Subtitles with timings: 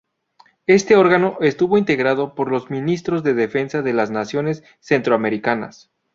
[0.65, 5.91] Este órgano estuvo integrado por los Ministros de Defensa de las naciones centroamericanas.